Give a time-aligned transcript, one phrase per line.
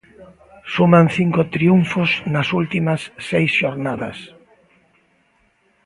[0.73, 4.17] Suman cinco triunfos nas últimas seis xornadas.